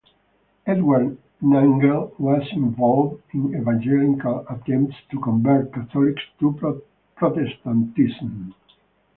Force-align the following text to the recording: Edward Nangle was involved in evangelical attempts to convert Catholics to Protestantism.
Edward 0.65 1.15
Nangle 1.43 2.17
was 2.17 2.41
involved 2.53 3.21
in 3.35 3.53
evangelical 3.55 4.43
attempts 4.49 4.95
to 5.11 5.19
convert 5.19 5.71
Catholics 5.73 6.23
to 6.39 6.81
Protestantism. 7.15 8.55